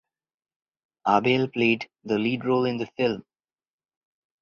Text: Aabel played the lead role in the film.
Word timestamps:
Aabel 1.07 1.47
played 1.53 1.87
the 2.03 2.17
lead 2.17 2.43
role 2.43 2.65
in 2.65 2.77
the 2.77 2.87
film. 2.97 3.23